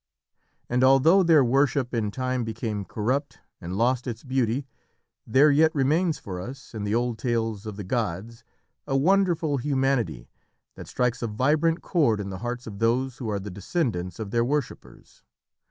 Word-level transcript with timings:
And 0.67 0.83
although 0.83 1.21
their 1.21 1.43
worship 1.45 1.93
in 1.93 2.09
time 2.09 2.43
became 2.43 2.85
corrupt 2.85 3.37
and 3.61 3.77
lost 3.77 4.07
its 4.07 4.23
beauty, 4.23 4.65
there 5.27 5.51
yet 5.51 5.69
remains 5.75 6.17
for 6.17 6.39
us, 6.41 6.73
in 6.73 6.85
the 6.85 6.95
old 6.95 7.19
tales 7.19 7.67
of 7.67 7.75
the 7.75 7.83
gods, 7.83 8.43
a 8.87 8.97
wonderful 8.97 9.57
humanity 9.57 10.27
that 10.73 10.87
strikes 10.87 11.21
a 11.21 11.27
vibrant 11.27 11.83
chord 11.83 12.19
in 12.19 12.31
the 12.31 12.39
hearts 12.39 12.65
of 12.65 12.79
those 12.79 13.17
who 13.19 13.29
are 13.29 13.39
the 13.39 13.51
descendants 13.51 14.17
of 14.17 14.31
their 14.31 14.43
worshippers. 14.43 15.21